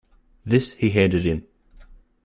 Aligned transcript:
This 0.43 0.71
he 0.71 0.89
handed 0.89 1.27
in. 1.27 1.45